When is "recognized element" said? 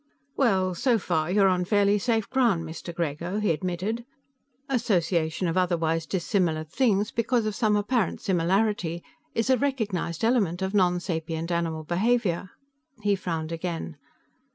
9.57-10.63